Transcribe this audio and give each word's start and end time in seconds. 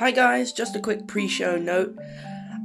Hi 0.00 0.12
guys, 0.12 0.50
just 0.50 0.76
a 0.76 0.80
quick 0.80 1.06
pre-show 1.06 1.58
note. 1.58 1.94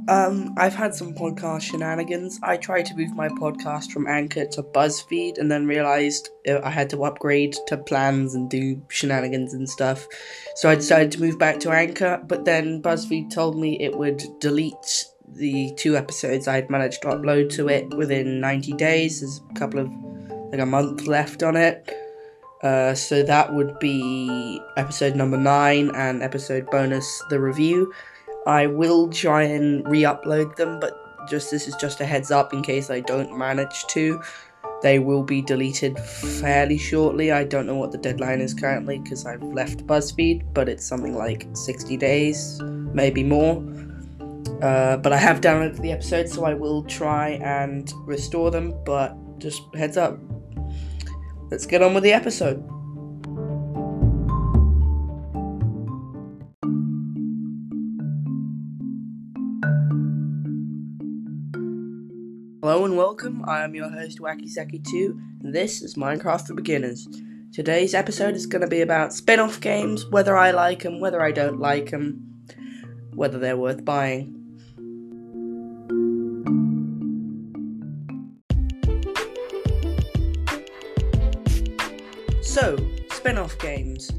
Um, 0.08 0.54
I've 0.56 0.74
had 0.74 0.94
some 0.94 1.12
podcast 1.12 1.64
shenanigans. 1.64 2.40
I 2.42 2.56
tried 2.56 2.86
to 2.86 2.96
move 2.96 3.14
my 3.14 3.28
podcast 3.28 3.90
from 3.90 4.06
Anchor 4.06 4.46
to 4.46 4.62
Buzzsprout 4.62 5.36
and 5.36 5.52
then 5.52 5.66
realized 5.66 6.30
uh, 6.48 6.60
I 6.64 6.70
had 6.70 6.88
to 6.90 7.04
upgrade 7.04 7.54
to 7.66 7.76
plans 7.76 8.34
and 8.34 8.48
do 8.48 8.80
shenanigans 8.88 9.52
and 9.52 9.68
stuff. 9.68 10.08
So 10.54 10.70
I 10.70 10.76
decided 10.76 11.12
to 11.12 11.20
move 11.20 11.38
back 11.38 11.60
to 11.60 11.72
Anchor, 11.72 12.24
but 12.26 12.46
then 12.46 12.80
Buzzsprout 12.80 13.30
told 13.30 13.58
me 13.58 13.78
it 13.82 13.98
would 13.98 14.22
delete 14.40 15.04
the 15.28 15.74
two 15.76 15.94
episodes 15.94 16.48
I'd 16.48 16.70
managed 16.70 17.02
to 17.02 17.08
upload 17.08 17.50
to 17.56 17.68
it 17.68 17.94
within 17.98 18.40
90 18.40 18.72
days. 18.72 19.20
There's 19.20 19.42
a 19.50 19.58
couple 19.58 19.80
of, 19.80 19.90
like 20.52 20.60
a 20.60 20.64
month 20.64 21.06
left 21.06 21.42
on 21.42 21.54
it. 21.54 21.94
Uh, 22.62 22.94
so 22.94 23.22
that 23.22 23.52
would 23.52 23.78
be 23.78 24.60
episode 24.76 25.14
number 25.14 25.36
nine 25.36 25.90
and 25.94 26.22
episode 26.22 26.66
bonus, 26.70 27.22
the 27.30 27.38
review. 27.38 27.92
I 28.46 28.66
will 28.66 29.08
try 29.10 29.42
and 29.42 29.86
re-upload 29.86 30.56
them, 30.56 30.80
but 30.80 31.28
just 31.28 31.50
this 31.50 31.66
is 31.66 31.74
just 31.76 32.00
a 32.00 32.04
heads 32.04 32.30
up 32.30 32.52
in 32.52 32.62
case 32.62 32.90
I 32.90 33.00
don't 33.00 33.36
manage 33.36 33.86
to. 33.88 34.22
They 34.82 34.98
will 34.98 35.22
be 35.22 35.42
deleted 35.42 35.98
fairly 35.98 36.78
shortly. 36.78 37.32
I 37.32 37.44
don't 37.44 37.66
know 37.66 37.76
what 37.76 37.92
the 37.92 37.98
deadline 37.98 38.40
is 38.40 38.54
currently 38.54 38.98
because 38.98 39.26
I've 39.26 39.42
left 39.42 39.86
Buzzsprout, 39.86 40.42
but 40.52 40.68
it's 40.68 40.84
something 40.84 41.16
like 41.16 41.46
60 41.54 41.96
days, 41.96 42.60
maybe 42.62 43.24
more. 43.24 43.64
Uh, 44.62 44.96
but 44.98 45.12
I 45.12 45.16
have 45.16 45.40
downloaded 45.40 45.80
the 45.80 45.92
episode, 45.92 46.28
so 46.28 46.44
I 46.44 46.54
will 46.54 46.82
try 46.84 47.30
and 47.42 47.92
restore 48.04 48.50
them. 48.50 48.74
But 48.84 49.16
just 49.38 49.62
heads 49.74 49.96
up, 49.96 50.18
let's 51.50 51.66
get 51.66 51.82
on 51.82 51.94
with 51.94 52.02
the 52.02 52.12
episode. 52.12 52.62
Hello 62.62 62.84
and 62.84 62.96
welcome. 62.96 63.44
I 63.46 63.62
am 63.62 63.74
your 63.74 63.88
host 63.88 64.18
Wacky 64.18 64.48
Seki 64.48 64.80
2, 64.80 65.20
and 65.44 65.54
this 65.54 65.82
is 65.82 65.94
Minecraft 65.94 66.48
for 66.48 66.54
Beginners. 66.54 67.06
Today's 67.52 67.94
episode 67.94 68.34
is 68.34 68.46
going 68.46 68.62
to 68.62 68.68
be 68.68 68.80
about 68.80 69.14
spin 69.14 69.38
off 69.38 69.60
games, 69.60 70.04
whether 70.10 70.36
I 70.36 70.50
like 70.50 70.82
them, 70.82 71.00
whether 71.00 71.22
I 71.22 71.30
don't 71.30 71.60
like 71.60 71.90
them, 71.90 72.44
whether 73.14 73.38
they're 73.38 73.56
worth 73.56 73.84
buying. 73.84 74.35
So, 82.56 82.78
spin 83.10 83.36
off 83.36 83.58
games. 83.58 84.10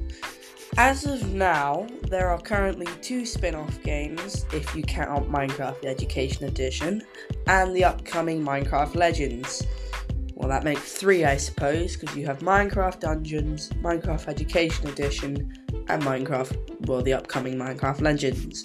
As 0.78 1.08
of 1.08 1.34
now, 1.34 1.88
there 2.04 2.30
are 2.30 2.40
currently 2.40 2.86
two 3.02 3.26
spin 3.26 3.56
off 3.56 3.82
games, 3.82 4.46
if 4.54 4.76
you 4.76 4.84
count 4.84 5.28
Minecraft 5.28 5.84
Education 5.84 6.46
Edition, 6.46 7.02
and 7.48 7.76
the 7.76 7.84
upcoming 7.84 8.46
Minecraft 8.46 8.94
Legends. 8.94 9.66
Well, 10.36 10.48
that 10.50 10.64
makes 10.64 10.94
three, 10.94 11.26
I 11.26 11.36
suppose, 11.36 11.98
because 11.98 12.16
you 12.16 12.28
have 12.28 12.38
Minecraft 12.42 13.00
Dungeons, 13.00 13.72
Minecraft 13.82 14.28
Education 14.28 14.88
Edition, 14.88 15.52
and 15.90 16.04
Minecraft, 16.04 16.86
well, 16.86 17.02
the 17.02 17.14
upcoming 17.14 17.56
Minecraft 17.56 18.02
Legends. 18.02 18.62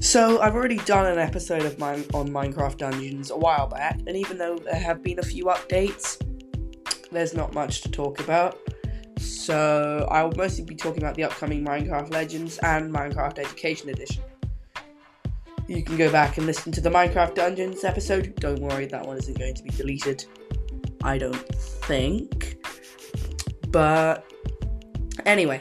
So, 0.00 0.40
I've 0.40 0.54
already 0.54 0.78
done 0.78 1.06
an 1.06 1.18
episode 1.18 1.62
of 1.62 1.76
mine 1.80 2.04
on 2.14 2.28
Minecraft 2.28 2.76
Dungeons 2.76 3.32
a 3.32 3.36
while 3.36 3.66
back, 3.66 3.98
and 4.06 4.16
even 4.16 4.38
though 4.38 4.58
there 4.58 4.76
have 4.76 5.02
been 5.02 5.18
a 5.18 5.24
few 5.24 5.46
updates, 5.46 6.24
there's 7.10 7.34
not 7.34 7.54
much 7.54 7.80
to 7.82 7.90
talk 7.90 8.20
about. 8.20 8.58
So 9.18 10.08
I 10.10 10.22
will 10.22 10.34
mostly 10.36 10.64
be 10.64 10.74
talking 10.74 11.02
about 11.02 11.14
the 11.14 11.24
upcoming 11.24 11.64
Minecraft 11.64 12.12
Legends 12.12 12.58
and 12.58 12.92
Minecraft 12.92 13.38
Education 13.38 13.90
Edition. 13.90 14.22
You 15.68 15.84
can 15.84 15.96
go 15.96 16.10
back 16.10 16.38
and 16.38 16.46
listen 16.46 16.72
to 16.72 16.80
the 16.80 16.90
Minecraft 16.90 17.34
Dungeons 17.34 17.84
episode. 17.84 18.34
Don't 18.36 18.60
worry, 18.60 18.86
that 18.86 19.06
one 19.06 19.18
isn't 19.18 19.38
going 19.38 19.54
to 19.54 19.62
be 19.62 19.70
deleted. 19.70 20.24
I 21.02 21.18
don't 21.18 21.36
think. 21.36 22.56
But 23.68 24.24
anyway, 25.26 25.60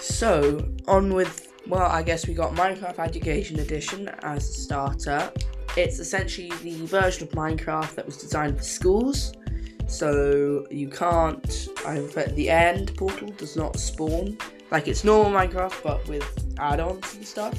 so 0.00 0.66
on 0.86 1.12
with 1.12 1.52
well, 1.66 1.90
I 1.90 2.02
guess 2.02 2.26
we 2.28 2.34
got 2.34 2.52
Minecraft 2.54 2.98
Education 2.98 3.58
Edition 3.58 4.08
as 4.22 4.48
a 4.48 4.52
starter. 4.52 5.32
It's 5.76 5.98
essentially 5.98 6.50
the 6.62 6.86
version 6.86 7.26
of 7.26 7.30
Minecraft 7.30 7.94
that 7.94 8.06
was 8.06 8.16
designed 8.18 8.58
for 8.58 8.62
schools 8.62 9.32
so 9.86 10.66
you 10.70 10.88
can't. 10.88 11.68
Fact, 12.10 12.34
the 12.34 12.50
end 12.50 12.96
portal 12.96 13.28
does 13.30 13.56
not 13.56 13.78
spawn 13.78 14.38
like 14.70 14.88
it's 14.88 15.04
normal 15.04 15.30
Minecraft, 15.30 15.82
but 15.82 16.08
with 16.08 16.54
add-ons 16.58 17.14
and 17.14 17.24
stuff. 17.24 17.58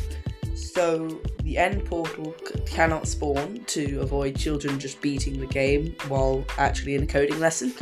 So 0.53 1.21
the 1.43 1.57
end 1.57 1.85
portal 1.85 2.35
c- 2.45 2.59
cannot 2.65 3.07
spawn 3.07 3.63
to 3.67 4.01
avoid 4.01 4.35
children 4.35 4.79
just 4.79 4.99
beating 5.01 5.39
the 5.39 5.47
game 5.47 5.95
while 6.07 6.45
actually 6.57 6.95
in 6.95 7.03
a 7.03 7.07
coding 7.07 7.39
lesson. 7.39 7.73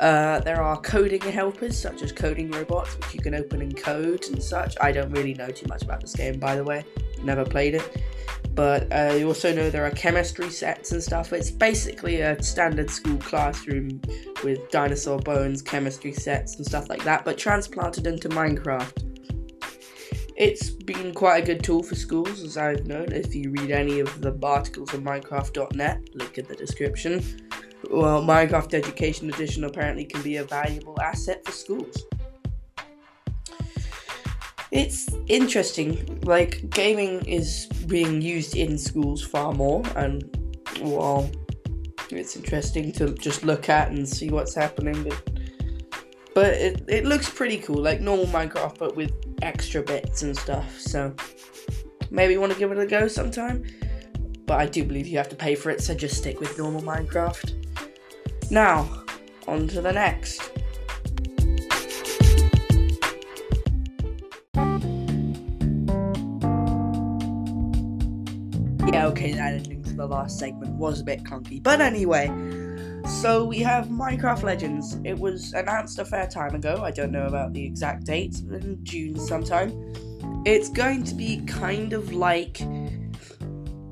Uh, 0.00 0.40
there 0.40 0.60
are 0.60 0.80
coding 0.80 1.20
helpers 1.20 1.78
such 1.78 2.02
as 2.02 2.10
coding 2.10 2.50
robots, 2.50 2.96
which 2.96 3.14
you 3.14 3.20
can 3.20 3.34
open 3.34 3.62
and 3.62 3.76
code 3.76 4.24
and 4.32 4.42
such. 4.42 4.76
I 4.80 4.90
don't 4.90 5.10
really 5.10 5.34
know 5.34 5.50
too 5.50 5.66
much 5.68 5.82
about 5.82 6.00
this 6.00 6.14
game, 6.14 6.40
by 6.40 6.56
the 6.56 6.64
way. 6.64 6.84
Never 7.22 7.44
played 7.44 7.74
it. 7.74 8.02
But 8.54 8.92
uh, 8.92 9.14
you 9.14 9.28
also 9.28 9.54
know 9.54 9.70
there 9.70 9.86
are 9.86 9.90
chemistry 9.90 10.50
sets 10.50 10.92
and 10.92 11.02
stuff. 11.02 11.32
It's 11.32 11.50
basically 11.50 12.20
a 12.20 12.40
standard 12.42 12.90
school 12.90 13.16
classroom 13.18 14.00
with 14.44 14.70
dinosaur 14.70 15.18
bones, 15.18 15.62
chemistry 15.62 16.12
sets, 16.12 16.56
and 16.56 16.66
stuff 16.66 16.88
like 16.88 17.02
that, 17.04 17.24
but 17.24 17.38
transplanted 17.38 18.06
into 18.06 18.28
Minecraft. 18.28 19.08
It's 20.36 20.70
been 20.70 21.14
quite 21.14 21.42
a 21.42 21.46
good 21.46 21.62
tool 21.62 21.82
for 21.82 21.94
schools, 21.94 22.42
as 22.42 22.56
I've 22.56 22.86
known. 22.86 23.12
If 23.12 23.34
you 23.34 23.50
read 23.50 23.70
any 23.70 24.00
of 24.00 24.20
the 24.20 24.36
articles 24.42 24.92
on 24.92 25.02
Minecraft.net, 25.02 26.08
link 26.14 26.38
in 26.38 26.46
the 26.46 26.56
description. 26.56 27.24
Well, 27.90 28.22
Minecraft 28.22 28.74
Education 28.74 29.28
Edition 29.30 29.64
apparently 29.64 30.04
can 30.04 30.22
be 30.22 30.36
a 30.36 30.44
valuable 30.44 31.00
asset 31.00 31.44
for 31.44 31.52
schools 31.52 32.04
it's 34.72 35.08
interesting. 35.28 36.20
Like 36.24 36.68
gaming 36.70 37.24
is 37.26 37.66
being 37.86 38.22
used 38.22 38.56
in 38.56 38.78
schools 38.78 39.22
far 39.22 39.52
more, 39.52 39.84
and 39.96 40.24
well, 40.80 41.30
it's 42.10 42.36
interesting 42.36 42.90
to 42.92 43.14
just 43.14 43.44
look 43.44 43.68
at 43.68 43.90
and 43.90 44.08
see 44.08 44.30
what's 44.30 44.54
happening. 44.54 45.04
But 45.04 45.30
but 46.34 46.54
it 46.54 46.84
it 46.88 47.04
looks 47.04 47.28
pretty 47.28 47.58
cool, 47.58 47.82
like 47.82 48.00
normal 48.00 48.26
Minecraft, 48.26 48.78
but 48.78 48.96
with 48.96 49.12
extra 49.42 49.82
bits 49.82 50.22
and 50.22 50.36
stuff. 50.36 50.80
So 50.80 51.14
maybe 52.10 52.32
you 52.32 52.40
want 52.40 52.52
to 52.52 52.58
give 52.58 52.72
it 52.72 52.78
a 52.78 52.86
go 52.86 53.08
sometime. 53.08 53.64
But 54.46 54.58
I 54.58 54.66
do 54.66 54.84
believe 54.84 55.06
you 55.06 55.18
have 55.18 55.28
to 55.28 55.36
pay 55.36 55.54
for 55.54 55.70
it, 55.70 55.82
so 55.82 55.94
just 55.94 56.16
stick 56.16 56.40
with 56.40 56.58
normal 56.58 56.82
Minecraft. 56.82 57.52
Now, 58.50 59.04
on 59.46 59.68
to 59.68 59.80
the 59.80 59.92
next. 59.92 60.50
Okay, 69.22 69.32
that 69.34 69.54
ending 69.54 69.82
to 69.84 69.92
the 69.92 70.06
last 70.06 70.38
segment 70.38 70.72
was 70.72 71.00
a 71.00 71.04
bit 71.04 71.22
clunky. 71.22 71.62
But 71.62 71.80
anyway, 71.80 72.26
so 73.20 73.44
we 73.44 73.58
have 73.60 73.86
Minecraft 73.86 74.42
Legends. 74.42 74.98
It 75.04 75.18
was 75.18 75.52
announced 75.52 75.98
a 75.98 76.04
fair 76.04 76.26
time 76.26 76.54
ago. 76.54 76.80
I 76.82 76.90
don't 76.90 77.12
know 77.12 77.26
about 77.26 77.52
the 77.52 77.64
exact 77.64 78.04
date, 78.04 78.40
in 78.50 78.78
June 78.82 79.18
sometime. 79.18 79.92
It's 80.44 80.68
going 80.68 81.04
to 81.04 81.14
be 81.14 81.42
kind 81.46 81.92
of 81.92 82.12
like 82.12 82.60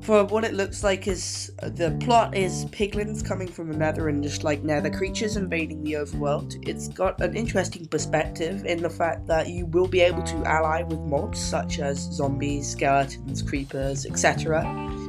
for 0.01 0.25
what 0.25 0.43
it 0.43 0.53
looks 0.53 0.83
like 0.83 1.07
is 1.07 1.51
the 1.61 1.95
plot 2.01 2.35
is 2.35 2.65
piglins 2.65 3.23
coming 3.23 3.47
from 3.47 3.71
the 3.71 3.77
nether 3.77 4.09
and 4.09 4.23
just 4.23 4.43
like 4.43 4.63
nether 4.63 4.89
creatures 4.89 5.37
invading 5.37 5.83
the 5.83 5.93
overworld. 5.93 6.67
It's 6.67 6.87
got 6.87 7.21
an 7.21 7.35
interesting 7.35 7.85
perspective 7.85 8.65
in 8.65 8.81
the 8.81 8.89
fact 8.89 9.27
that 9.27 9.49
you 9.49 9.67
will 9.67 9.87
be 9.87 10.01
able 10.01 10.23
to 10.23 10.35
ally 10.45 10.81
with 10.81 10.99
mobs 11.01 11.39
such 11.39 11.79
as 11.79 11.99
zombies, 11.99 12.67
skeletons, 12.67 13.43
creepers, 13.43 14.05
etc. 14.07 14.63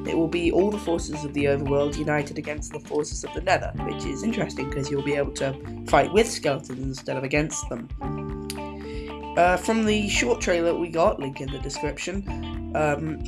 It 0.06 0.16
will 0.16 0.28
be 0.28 0.50
all 0.50 0.70
the 0.70 0.78
forces 0.78 1.24
of 1.24 1.32
the 1.32 1.44
overworld 1.44 1.96
united 1.96 2.38
against 2.38 2.72
the 2.72 2.80
forces 2.80 3.24
of 3.24 3.32
the 3.34 3.40
nether, 3.40 3.72
which 3.84 4.04
is 4.04 4.22
interesting 4.22 4.68
because 4.68 4.90
you'll 4.90 5.02
be 5.02 5.14
able 5.14 5.32
to 5.34 5.54
fight 5.86 6.12
with 6.12 6.28
skeletons 6.28 6.80
instead 6.80 7.16
of 7.16 7.24
against 7.24 7.68
them. 7.68 7.88
Uh, 9.36 9.56
from 9.56 9.84
the 9.84 10.08
short 10.08 10.40
trailer 10.40 10.74
we 10.74 10.88
got, 10.88 11.18
link 11.18 11.40
in 11.40 11.50
the 11.50 11.58
description, 11.60 12.72
um, 12.74 13.18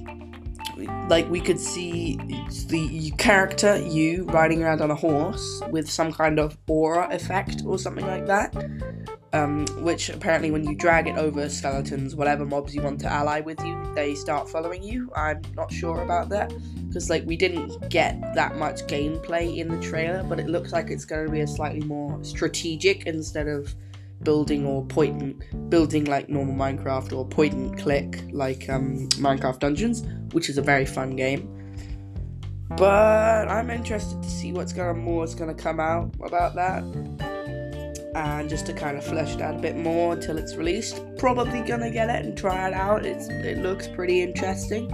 like 1.08 1.28
we 1.30 1.40
could 1.40 1.60
see 1.60 2.16
the 2.68 3.10
character 3.18 3.78
you 3.78 4.24
riding 4.24 4.62
around 4.62 4.80
on 4.80 4.90
a 4.90 4.94
horse 4.94 5.62
with 5.70 5.88
some 5.88 6.12
kind 6.12 6.38
of 6.38 6.58
aura 6.68 7.08
effect 7.14 7.62
or 7.64 7.78
something 7.78 8.06
like 8.06 8.26
that 8.26 8.52
um, 9.34 9.66
which 9.80 10.08
apparently 10.10 10.50
when 10.52 10.64
you 10.64 10.76
drag 10.76 11.08
it 11.08 11.16
over 11.18 11.48
skeletons 11.48 12.14
whatever 12.14 12.46
mobs 12.46 12.74
you 12.74 12.80
want 12.80 13.00
to 13.00 13.12
ally 13.12 13.40
with 13.40 13.60
you 13.64 13.76
they 13.94 14.14
start 14.14 14.48
following 14.48 14.82
you 14.82 15.10
i'm 15.16 15.42
not 15.56 15.70
sure 15.72 16.02
about 16.02 16.28
that 16.28 16.52
because 16.86 17.10
like 17.10 17.26
we 17.26 17.36
didn't 17.36 17.88
get 17.90 18.20
that 18.34 18.56
much 18.56 18.86
gameplay 18.86 19.56
in 19.56 19.68
the 19.68 19.80
trailer 19.80 20.22
but 20.22 20.38
it 20.38 20.46
looks 20.46 20.72
like 20.72 20.88
it's 20.88 21.04
going 21.04 21.26
to 21.26 21.32
be 21.32 21.40
a 21.40 21.46
slightly 21.46 21.80
more 21.80 22.22
strategic 22.22 23.06
instead 23.06 23.48
of 23.48 23.74
building 24.22 24.64
or 24.64 24.84
point 24.86 25.20
and 25.20 25.70
building 25.70 26.04
like 26.04 26.28
normal 26.28 26.54
Minecraft 26.54 27.12
or 27.12 27.26
point 27.26 27.52
and 27.52 27.78
click 27.78 28.24
like 28.30 28.68
um, 28.70 29.08
Minecraft 29.10 29.58
Dungeons, 29.58 30.02
which 30.32 30.48
is 30.48 30.56
a 30.56 30.62
very 30.62 30.86
fun 30.86 31.14
game. 31.14 31.50
But 32.70 33.48
I'm 33.48 33.70
interested 33.70 34.22
to 34.22 34.30
see 34.30 34.52
what's 34.52 34.72
gonna 34.72 34.94
more 34.94 35.24
is 35.24 35.34
gonna 35.34 35.54
come 35.54 35.78
out 35.78 36.14
about 36.22 36.54
that. 36.54 37.33
And 38.14 38.48
just 38.48 38.66
to 38.66 38.72
kind 38.72 38.96
of 38.96 39.04
flesh 39.04 39.34
it 39.34 39.40
out 39.40 39.56
a 39.56 39.58
bit 39.58 39.76
more 39.76 40.12
until 40.12 40.38
it's 40.38 40.54
released. 40.54 41.02
Probably 41.18 41.60
gonna 41.62 41.90
get 41.90 42.08
it 42.10 42.24
and 42.24 42.36
try 42.36 42.68
it 42.68 42.74
out. 42.74 43.04
It's 43.04 43.28
it 43.28 43.58
looks 43.58 43.88
pretty 43.88 44.22
interesting. 44.22 44.88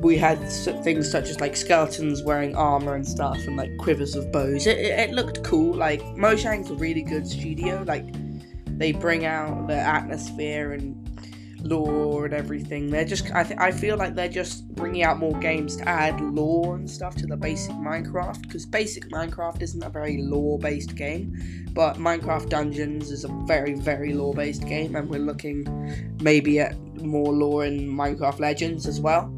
We 0.00 0.18
had 0.18 0.38
things 0.82 1.10
such 1.10 1.30
as 1.30 1.40
like 1.40 1.56
skeletons 1.56 2.22
wearing 2.22 2.54
armor 2.56 2.94
and 2.94 3.06
stuff, 3.06 3.38
and 3.46 3.56
like 3.56 3.76
quivers 3.78 4.16
of 4.16 4.30
bows. 4.32 4.66
It, 4.66 4.78
it, 4.78 4.98
it 4.98 5.10
looked 5.12 5.44
cool. 5.44 5.74
Like 5.74 6.02
Mojang's 6.16 6.70
a 6.70 6.74
really 6.74 7.02
good 7.02 7.26
studio. 7.26 7.84
Like 7.86 8.04
they 8.76 8.92
bring 8.92 9.24
out 9.24 9.68
the 9.68 9.76
atmosphere 9.76 10.72
and 10.72 11.03
lore 11.64 12.26
and 12.26 12.34
everything. 12.34 12.90
They're 12.90 13.04
just, 13.04 13.30
I, 13.32 13.42
th- 13.42 13.58
I 13.58 13.72
feel 13.72 13.96
like 13.96 14.14
they're 14.14 14.28
just 14.28 14.68
bringing 14.74 15.02
out 15.02 15.18
more 15.18 15.38
games 15.40 15.76
to 15.76 15.88
add 15.88 16.20
lore 16.20 16.76
and 16.76 16.88
stuff 16.88 17.16
to 17.16 17.26
the 17.26 17.36
basic 17.36 17.72
Minecraft 17.72 18.42
because 18.42 18.66
basic 18.66 19.08
Minecraft 19.10 19.62
isn't 19.62 19.82
a 19.82 19.88
very 19.88 20.18
lore 20.18 20.58
based 20.58 20.94
game, 20.94 21.66
but 21.72 21.96
Minecraft 21.96 22.48
Dungeons 22.48 23.10
is 23.10 23.24
a 23.24 23.28
very, 23.46 23.74
very 23.74 24.12
lore 24.12 24.34
based 24.34 24.66
game, 24.66 24.94
and 24.94 25.08
we're 25.08 25.20
looking 25.20 25.66
maybe 26.22 26.60
at 26.60 26.76
more 27.02 27.32
lore 27.32 27.64
in 27.64 27.88
Minecraft 27.88 28.38
Legends 28.38 28.86
as 28.86 29.00
well. 29.00 29.34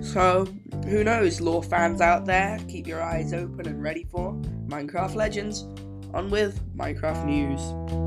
So, 0.00 0.46
who 0.86 1.02
knows, 1.02 1.40
lore 1.40 1.62
fans 1.62 2.00
out 2.00 2.26
there, 2.26 2.58
keep 2.68 2.86
your 2.86 3.02
eyes 3.02 3.32
open 3.32 3.66
and 3.66 3.82
ready 3.82 4.06
for 4.10 4.34
Minecraft 4.66 5.14
Legends. 5.14 5.62
On 6.14 6.30
with 6.30 6.60
Minecraft 6.76 7.26
News. 7.26 8.05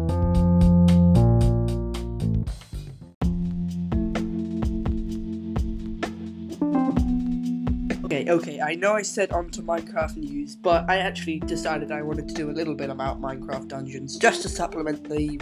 Okay, 8.29 8.61
I 8.61 8.75
know 8.75 8.93
I 8.93 9.01
said 9.01 9.31
onto 9.31 9.63
Minecraft 9.63 10.17
news, 10.17 10.55
but 10.55 10.87
I 10.87 10.97
actually 10.97 11.39
decided 11.39 11.91
I 11.91 12.03
wanted 12.03 12.27
to 12.27 12.35
do 12.35 12.51
a 12.51 12.53
little 12.53 12.75
bit 12.75 12.91
about 12.91 13.19
Minecraft 13.19 13.67
Dungeons 13.67 14.17
just 14.17 14.43
to 14.43 14.49
supplement 14.49 15.09
the 15.09 15.41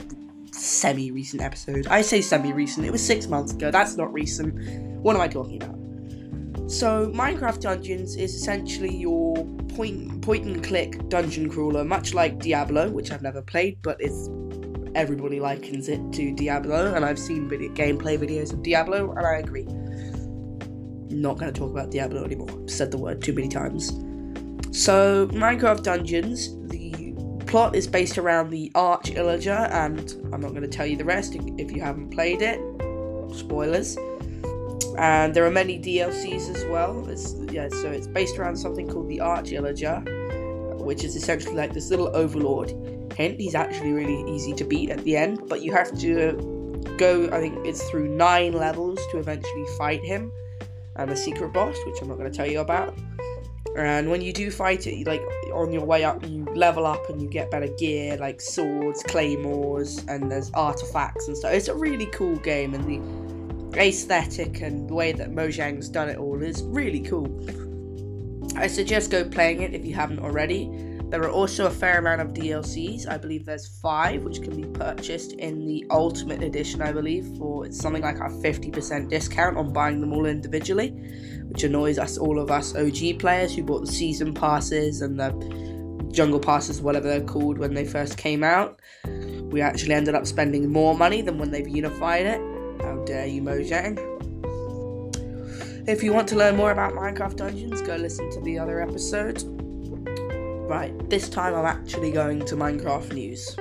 semi 0.54 1.12
recent 1.12 1.42
episode. 1.42 1.86
I 1.88 2.02
say 2.02 2.22
semi 2.22 2.54
recent, 2.54 2.86
it 2.86 2.92
was 2.94 3.06
six 3.06 3.28
months 3.28 3.52
ago, 3.52 3.72
that's 3.72 3.98
not 3.98 4.14
recent. 4.14 4.56
What 5.04 5.18
am 5.18 5.22
I 5.22 5.28
talking 5.28 5.62
about? 5.62 6.72
So, 6.72 7.12
Minecraft 7.14 7.60
Dungeons 7.60 8.16
is 8.16 8.34
essentially 8.34 8.96
your 8.96 9.36
point, 9.76 10.22
point 10.22 10.46
and 10.46 10.64
click 10.64 11.10
dungeon 11.10 11.50
crawler, 11.50 11.84
much 11.84 12.14
like 12.14 12.40
Diablo, 12.40 12.90
which 12.90 13.12
I've 13.12 13.22
never 13.22 13.42
played, 13.42 13.82
but 13.82 13.98
it's 14.00 14.30
everybody 14.96 15.42
likens 15.42 15.90
it 15.90 16.00
to 16.14 16.34
Diablo, 16.34 16.94
and 16.94 17.04
I've 17.04 17.20
seen 17.20 17.50
video, 17.50 17.70
gameplay 17.74 18.18
videos 18.18 18.54
of 18.54 18.64
Diablo, 18.64 19.12
and 19.12 19.28
I 19.28 19.40
agree 19.40 19.68
not 21.10 21.38
going 21.38 21.54
to 21.54 21.60
talk 21.60 21.72
about 21.72 21.92
Diablo 21.92 22.24
anymore. 22.24 22.50
I've 22.50 22.70
said 22.70 22.92
the 22.92 22.98
word 22.98 23.22
too 23.22 23.34
many 23.34 23.48
times. 23.48 23.90
So, 24.72 25.28
Minecraft 25.28 25.84
Dungeons, 25.84 26.56
the 26.68 27.14
plot 27.46 27.76
is 27.76 27.88
based 27.88 28.18
around 28.18 28.50
the 28.50 28.72
Arch 28.76 29.12
Illager, 29.12 29.72
and 29.72 30.14
I'm 30.34 30.42
not 30.42 30.50
going 30.50 30.62
to 30.62 30.68
tell 30.68 30.86
you 30.86 30.98
the 30.98 31.06
rest 31.06 31.36
if 31.36 31.72
you 31.72 31.82
haven't 31.82 32.10
played 32.10 32.42
it. 32.42 32.60
Spoilers. 33.36 33.98
And 34.98 35.34
there 35.34 35.46
are 35.46 35.52
many 35.52 35.80
DLCs 35.80 36.56
as 36.56 36.66
well. 36.66 37.08
It's, 37.08 37.36
yeah, 37.52 37.70
so 37.70 37.90
it's 37.90 38.08
based 38.08 38.38
around 38.38 38.56
something 38.56 38.88
called 38.88 39.10
the 39.10 39.20
Arch 39.20 39.52
Illager, 39.52 40.04
which 40.80 41.04
is 41.04 41.16
essentially 41.16 41.56
like 41.56 41.74
this 41.74 41.90
little 41.90 42.16
overlord. 42.16 42.74
Hint, 43.16 43.40
he's 43.40 43.56
actually 43.56 43.94
really 43.94 44.24
easy 44.32 44.54
to 44.54 44.64
beat 44.64 44.90
at 44.90 45.04
the 45.04 45.16
end, 45.16 45.42
but 45.48 45.62
you 45.62 45.72
have 45.72 45.98
to 46.00 46.34
go, 46.98 47.26
I 47.32 47.40
think 47.40 47.66
it's 47.66 47.88
through 47.90 48.10
nine 48.10 48.54
levels 48.54 49.00
to 49.12 49.20
eventually 49.20 49.66
fight 49.78 50.04
him 50.04 50.32
and 50.98 51.10
a 51.12 51.16
secret 51.16 51.54
boss, 51.54 51.78
which 51.86 52.02
I'm 52.02 52.08
not 52.08 52.18
going 52.18 52.32
to 52.32 52.36
tell 52.36 52.50
you 52.50 52.60
about. 52.60 52.98
And 53.78 54.10
when 54.10 54.22
you 54.22 54.34
do 54.34 54.50
fight 54.50 54.88
it, 54.88 55.06
like 55.06 55.22
on 55.54 55.72
your 55.72 55.86
way 55.86 56.04
up, 56.04 56.28
you 56.28 56.46
level 56.56 56.88
up 56.88 57.10
and 57.10 57.22
you 57.22 57.30
get 57.30 57.52
better 57.52 57.68
gear, 57.78 58.18
like 58.18 58.42
swords, 58.42 59.04
claymores, 59.04 60.04
and 60.08 60.32
there's 60.32 60.50
artifacts 60.52 61.28
and 61.28 61.38
stuff. 61.38 61.54
It's 61.54 61.68
a 61.68 61.76
really 61.76 62.08
cool 62.08 62.38
game, 62.38 62.74
and 62.74 62.84
the 62.86 63.80
aesthetic 63.80 64.62
and 64.62 64.90
the 64.90 64.94
way 64.96 65.12
that 65.12 65.32
Mojang's 65.32 65.90
done 65.90 66.10
it 66.10 66.18
all 66.18 66.42
is 66.42 66.64
really 66.64 67.02
cool. 67.02 67.28
I 68.56 68.66
suggest 68.66 69.12
go 69.12 69.24
playing 69.24 69.62
it 69.62 69.76
if 69.76 69.86
you 69.86 69.94
haven't 69.94 70.20
already. 70.20 70.66
There 71.10 71.24
are 71.24 71.32
also 71.32 71.68
a 71.68 71.70
fair 71.70 72.00
amount 72.00 72.20
of 72.20 72.34
DLCs. 72.34 73.08
I 73.08 73.18
believe 73.18 73.46
there's 73.46 73.80
five, 73.80 74.24
which 74.24 74.42
can 74.42 74.60
be 74.62 74.68
purchased 74.68 75.32
in 75.34 75.66
the 75.66 75.86
Ultimate 75.90 76.44
Edition, 76.44 76.82
I 76.82 76.92
believe, 76.92 77.26
for 77.38 77.72
something 77.72 78.02
like 78.02 78.18
a 78.18 78.30
50% 78.30 79.10
discount 79.10 79.56
on 79.56 79.72
buying 79.72 80.02
them 80.02 80.12
all 80.12 80.26
individually, 80.26 80.90
which 81.46 81.64
annoys 81.64 81.98
us, 81.98 82.18
all 82.18 82.38
of 82.38 82.52
us 82.52 82.76
OG 82.76 83.20
players 83.20 83.56
who 83.56 83.64
bought 83.64 83.86
the 83.86 83.92
season 83.92 84.34
passes 84.34 85.02
and 85.02 85.18
the 85.18 85.32
jungle 86.12 86.42
passes, 86.42 86.82
whatever 86.82 87.08
they're 87.08 87.22
called, 87.22 87.58
when 87.58 87.74
they 87.74 87.86
first 87.86 88.18
came 88.18 88.44
out. 88.44 88.82
We 89.06 89.62
actually 89.62 89.94
ended 89.94 90.14
up 90.14 90.28
spending 90.28 90.70
more 90.70 90.94
money 90.94 91.22
than 91.22 91.38
when 91.38 91.52
they've 91.52 91.68
unified 91.68 92.26
it. 92.26 92.42
How 92.82 93.02
dare 93.06 93.28
you, 93.28 93.42
Mojang? 93.42 93.98
If 95.88 96.04
you 96.04 96.12
want 96.12 96.28
to 96.28 96.36
learn 96.36 96.58
more 96.58 96.72
about 96.72 96.92
Minecraft 96.96 97.38
Dungeons, 97.38 97.82
go 97.82 97.96
listen 97.96 98.30
to 98.32 98.42
the 98.42 98.60
other 98.60 98.82
episodes. 98.82 99.46
Right, 100.68 101.10
this 101.10 101.30
time 101.30 101.56
I'm 101.56 101.66
actually 101.66 102.12
going 102.12 102.44
to 102.46 102.58
Minecraft 102.58 103.14
news. 103.14 103.56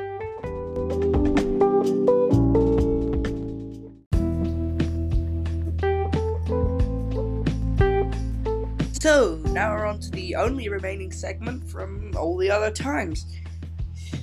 So, 9.00 9.40
now 9.52 9.72
we're 9.72 9.86
on 9.86 10.00
to 10.00 10.10
the 10.10 10.34
only 10.34 10.68
remaining 10.68 11.12
segment 11.12 11.70
from 11.70 12.12
all 12.16 12.36
the 12.36 12.50
other 12.50 12.72
times 12.72 13.24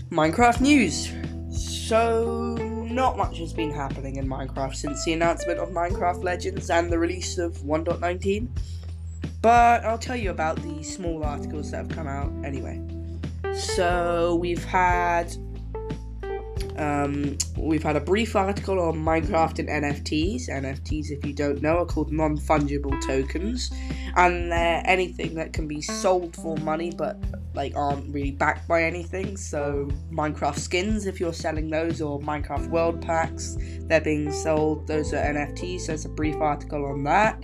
Minecraft 0.09 0.59
news. 0.59 1.09
So, 1.87 2.55
not 2.59 3.15
much 3.15 3.37
has 3.37 3.53
been 3.53 3.71
happening 3.71 4.17
in 4.17 4.27
Minecraft 4.27 4.75
since 4.75 5.05
the 5.05 5.13
announcement 5.13 5.57
of 5.57 5.69
Minecraft 5.69 6.21
Legends 6.21 6.69
and 6.69 6.91
the 6.91 6.99
release 6.99 7.37
of 7.37 7.55
1.19. 7.59 8.49
But 9.43 9.83
I'll 9.83 9.97
tell 9.97 10.15
you 10.15 10.31
about 10.31 10.55
the 10.63 10.81
small 10.83 11.25
articles 11.25 11.71
that 11.71 11.77
have 11.77 11.89
come 11.89 12.07
out 12.07 12.31
anyway. 12.45 12.81
So 13.53 14.35
we've 14.39 14.63
had 14.63 15.35
um, 16.77 17.37
we've 17.57 17.83
had 17.83 17.97
a 17.97 17.99
brief 17.99 18.37
article 18.37 18.79
on 18.79 18.95
Minecraft 18.95 19.59
and 19.59 19.67
NFTs. 19.67 20.47
NFTs, 20.47 21.11
if 21.11 21.25
you 21.25 21.33
don't 21.33 21.61
know, 21.61 21.79
are 21.79 21.85
called 21.85 22.13
non 22.13 22.37
fungible 22.37 22.99
tokens, 23.05 23.69
and 24.15 24.49
they're 24.49 24.81
anything 24.85 25.35
that 25.35 25.51
can 25.51 25.67
be 25.67 25.81
sold 25.81 26.37
for 26.37 26.55
money 26.59 26.91
but 26.97 27.17
like 27.53 27.75
aren't 27.75 28.13
really 28.13 28.31
backed 28.31 28.65
by 28.69 28.83
anything. 28.83 29.35
So 29.35 29.89
Minecraft 30.09 30.57
skins, 30.57 31.05
if 31.05 31.19
you're 31.19 31.33
selling 31.33 31.69
those, 31.69 32.01
or 32.01 32.17
Minecraft 32.21 32.69
world 32.69 33.01
packs, 33.01 33.57
they're 33.81 33.99
being 33.99 34.31
sold. 34.31 34.87
Those 34.87 35.13
are 35.13 35.17
NFTs. 35.17 35.81
So 35.81 35.87
there's 35.87 36.05
a 36.05 36.09
brief 36.09 36.37
article 36.37 36.85
on 36.85 37.03
that. 37.03 37.43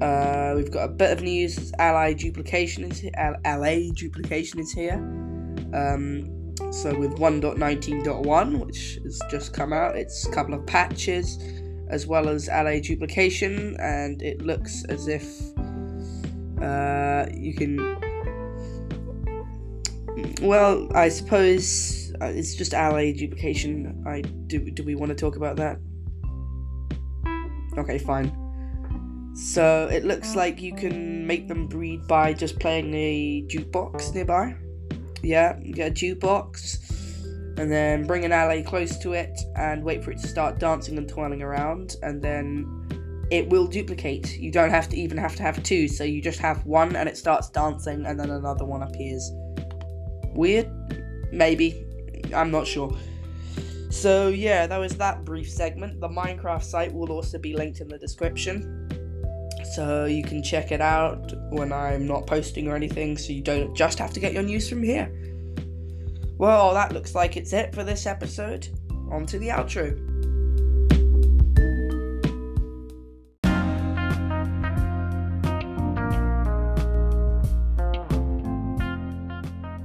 Uh, 0.00 0.54
we've 0.56 0.70
got 0.70 0.84
a 0.84 0.88
bit 0.92 1.12
of 1.12 1.22
news. 1.22 1.72
Allay 1.78 2.14
duplication 2.14 2.84
is 2.84 3.00
here. 3.00 3.12
Allay 3.44 3.90
duplication 3.90 4.58
is 4.58 4.72
here. 4.72 4.94
Um, 5.74 6.54
so 6.72 6.96
with 6.98 7.16
1.19.1, 7.16 8.64
which 8.64 8.98
has 9.04 9.20
just 9.30 9.52
come 9.52 9.72
out, 9.72 9.96
it's 9.96 10.26
a 10.26 10.32
couple 10.32 10.54
of 10.54 10.64
patches, 10.66 11.38
as 11.88 12.06
well 12.06 12.28
as 12.28 12.48
Allay 12.48 12.80
duplication, 12.80 13.76
and 13.78 14.22
it 14.22 14.40
looks 14.40 14.84
as 14.84 15.06
if 15.06 15.24
uh, 16.62 17.26
you 17.34 17.54
can. 17.54 17.98
Well, 20.40 20.88
I 20.94 21.08
suppose 21.08 22.12
uh, 22.22 22.26
it's 22.26 22.54
just 22.54 22.72
Allay 22.72 23.12
duplication. 23.12 24.02
I 24.06 24.22
do. 24.22 24.70
Do 24.70 24.82
we 24.82 24.94
want 24.94 25.10
to 25.10 25.16
talk 25.16 25.36
about 25.36 25.56
that? 25.56 25.78
Okay, 27.78 27.98
fine. 27.98 28.39
So 29.40 29.88
it 29.90 30.04
looks 30.04 30.36
like 30.36 30.60
you 30.60 30.74
can 30.74 31.26
make 31.26 31.48
them 31.48 31.66
breed 31.66 32.06
by 32.06 32.34
just 32.34 32.60
playing 32.60 32.92
a 32.92 33.42
jukebox 33.48 34.14
nearby. 34.14 34.54
Yeah, 35.22 35.58
get 35.58 35.88
a 35.88 35.94
jukebox, 35.94 37.58
and 37.58 37.72
then 37.72 38.06
bring 38.06 38.26
an 38.26 38.32
allay 38.32 38.62
close 38.62 38.98
to 38.98 39.14
it 39.14 39.40
and 39.56 39.82
wait 39.82 40.04
for 40.04 40.10
it 40.10 40.18
to 40.18 40.28
start 40.28 40.58
dancing 40.58 40.98
and 40.98 41.08
twirling 41.08 41.40
around, 41.40 41.96
and 42.02 42.20
then 42.20 42.86
it 43.30 43.48
will 43.48 43.66
duplicate. 43.66 44.38
You 44.38 44.52
don't 44.52 44.70
have 44.70 44.90
to 44.90 44.96
even 44.96 45.16
have 45.16 45.34
to 45.36 45.42
have 45.42 45.62
two, 45.62 45.88
so 45.88 46.04
you 46.04 46.20
just 46.20 46.38
have 46.38 46.66
one 46.66 46.94
and 46.94 47.08
it 47.08 47.16
starts 47.16 47.48
dancing, 47.48 48.04
and 48.04 48.20
then 48.20 48.30
another 48.30 48.66
one 48.66 48.82
appears. 48.82 49.30
Weird? 50.34 50.70
Maybe. 51.32 51.86
I'm 52.34 52.50
not 52.50 52.66
sure. 52.66 52.94
So, 53.90 54.28
yeah, 54.28 54.66
that 54.66 54.78
was 54.78 54.96
that 54.98 55.24
brief 55.24 55.50
segment. 55.50 55.98
The 56.00 56.08
Minecraft 56.08 56.62
site 56.62 56.92
will 56.92 57.10
also 57.10 57.38
be 57.38 57.54
linked 57.54 57.80
in 57.80 57.88
the 57.88 57.98
description 57.98 58.79
so 59.70 60.04
you 60.06 60.22
can 60.22 60.42
check 60.42 60.72
it 60.72 60.80
out 60.80 61.32
when 61.50 61.72
I'm 61.72 62.06
not 62.06 62.26
posting 62.26 62.66
or 62.66 62.74
anything, 62.74 63.16
so 63.16 63.32
you 63.32 63.40
don't 63.40 63.74
just 63.74 63.98
have 63.98 64.12
to 64.14 64.20
get 64.20 64.32
your 64.32 64.42
news 64.42 64.68
from 64.68 64.82
here. 64.82 65.10
Well, 66.38 66.74
that 66.74 66.92
looks 66.92 67.14
like 67.14 67.36
it's 67.36 67.52
it 67.52 67.74
for 67.74 67.84
this 67.84 68.06
episode. 68.06 68.68
On 69.10 69.26
to 69.26 69.38
the 69.38 69.48
outro. 69.48 69.96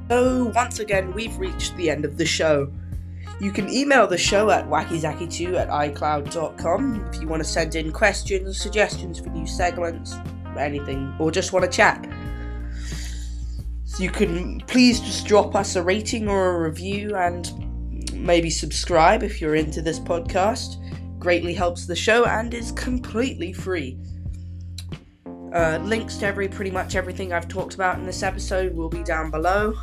So, 0.09 0.51
once 0.55 0.79
again, 0.79 1.11
we've 1.13 1.35
reached 1.37 1.75
the 1.75 1.89
end 1.89 2.05
of 2.05 2.17
the 2.17 2.25
show. 2.25 2.71
You 3.41 3.51
can 3.51 3.69
email 3.69 4.07
the 4.07 4.17
show 4.17 4.49
at 4.49 4.65
wackyzaki2 4.67 5.55
at 5.55 5.67
icloud.com 5.69 7.09
if 7.13 7.21
you 7.21 7.27
want 7.27 7.43
to 7.43 7.49
send 7.49 7.75
in 7.75 7.91
questions, 7.91 8.59
suggestions 8.59 9.19
for 9.19 9.29
new 9.29 9.45
segments, 9.45 10.15
anything, 10.57 11.13
or 11.19 11.31
just 11.31 11.51
want 11.51 11.65
to 11.65 11.71
chat. 11.71 12.07
So 13.83 14.03
you 14.03 14.09
can 14.09 14.61
please 14.67 15.01
just 15.01 15.27
drop 15.27 15.53
us 15.53 15.75
a 15.75 15.83
rating 15.83 16.29
or 16.29 16.55
a 16.55 16.69
review 16.69 17.15
and 17.15 18.13
maybe 18.13 18.49
subscribe 18.49 19.21
if 19.21 19.41
you're 19.41 19.55
into 19.55 19.81
this 19.81 19.99
podcast. 19.99 20.77
Greatly 21.19 21.53
helps 21.53 21.85
the 21.85 21.95
show 21.95 22.25
and 22.25 22.53
is 22.53 22.71
completely 22.71 23.51
free. 23.51 23.97
Uh, 25.53 25.79
links 25.83 26.17
to 26.17 26.25
every 26.25 26.47
pretty 26.47 26.71
much 26.71 26.95
everything 26.95 27.31
I've 27.31 27.47
talked 27.47 27.75
about 27.75 27.97
in 27.97 28.05
this 28.05 28.23
episode 28.23 28.75
will 28.75 28.89
be 28.89 29.03
down 29.03 29.31
below, 29.31 29.73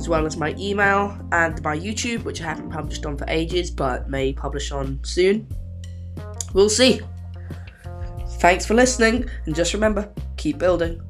as 0.00 0.08
well 0.08 0.24
as 0.24 0.38
my 0.38 0.54
email 0.58 1.14
and 1.30 1.62
my 1.62 1.76
YouTube, 1.76 2.24
which 2.24 2.40
I 2.40 2.44
haven't 2.44 2.70
published 2.70 3.04
on 3.04 3.18
for 3.18 3.26
ages 3.28 3.70
but 3.70 4.08
may 4.08 4.32
publish 4.32 4.72
on 4.72 4.98
soon. 5.02 5.46
We'll 6.54 6.70
see. 6.70 7.02
Thanks 8.38 8.64
for 8.64 8.72
listening, 8.72 9.28
and 9.44 9.54
just 9.54 9.74
remember 9.74 10.10
keep 10.38 10.56
building. 10.56 11.02